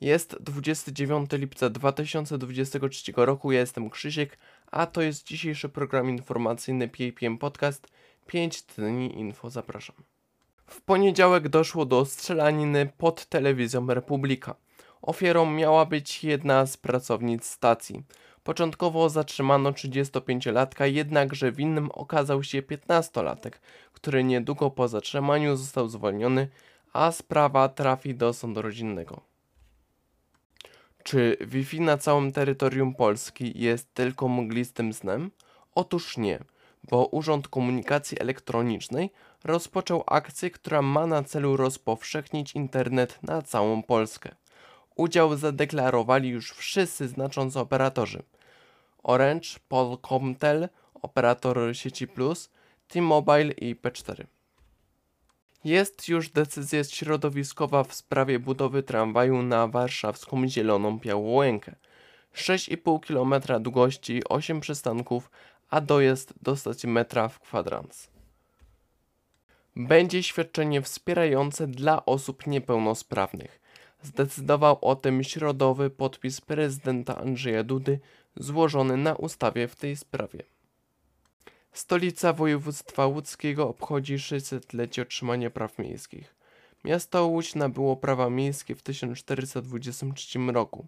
[0.00, 4.38] Jest 29 lipca 2023 roku, ja jestem Krzysiek,
[4.70, 7.88] a to jest dzisiejszy program informacyjny PAPM Podcast
[8.26, 9.96] 5 dni info, zapraszam.
[10.66, 14.54] W poniedziałek doszło do strzelaniny pod telewizją Republika.
[15.02, 18.02] Ofiarą miała być jedna z pracownic stacji.
[18.44, 23.52] Początkowo zatrzymano 35-latka, jednakże winnym okazał się 15-latek,
[23.92, 26.48] który niedługo po zatrzymaniu został zwolniony,
[26.92, 29.33] a sprawa trafi do sądu rodzinnego.
[31.04, 35.30] Czy Wi-Fi na całym terytorium Polski jest tylko mglistym snem?
[35.74, 36.38] Otóż nie,
[36.90, 39.10] bo Urząd Komunikacji Elektronicznej
[39.44, 44.34] rozpoczął akcję, która ma na celu rozpowszechnić internet na całą Polskę.
[44.96, 48.22] Udział zadeklarowali już wszyscy znaczący operatorzy.
[49.02, 52.50] Orange, Polkomtel, operator sieci Plus,
[52.88, 54.24] T-Mobile i P4.
[55.64, 61.76] Jest już decyzja środowiskowa w sprawie budowy tramwaju na warszawską Zieloną Białołękę.
[62.34, 65.30] 6,5 km długości, 8 przystanków,
[65.70, 68.08] a dojazd do stacji metra w kwadrans.
[69.76, 73.60] Będzie świadczenie wspierające dla osób niepełnosprawnych.
[74.02, 78.00] Zdecydował o tym środowy podpis prezydenta Andrzeja Dudy
[78.36, 80.42] złożony na ustawie w tej sprawie.
[81.74, 86.34] Stolica województwa łódzkiego obchodzi 600-lecie otrzymania praw miejskich.
[86.84, 90.86] Miasto Łódź nabyło prawa miejskie w 1423 roku.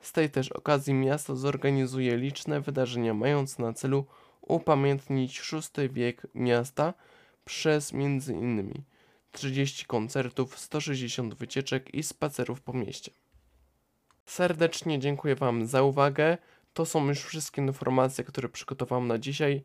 [0.00, 4.06] Z tej też okazji miasto zorganizuje liczne wydarzenia mające na celu
[4.40, 6.94] upamiętnić VI wiek miasta
[7.44, 8.72] przez m.in.
[9.32, 13.10] 30 koncertów, 160 wycieczek i spacerów po mieście.
[14.26, 16.38] Serdecznie dziękuję Wam za uwagę.
[16.72, 19.64] To są już wszystkie informacje, które przygotowałem na dzisiaj.